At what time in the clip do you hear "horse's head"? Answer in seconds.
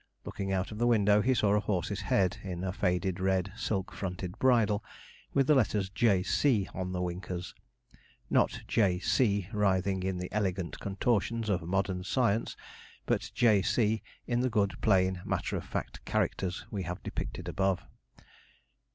1.59-2.37